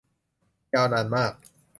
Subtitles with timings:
[0.73, 1.33] ยาวนานมาก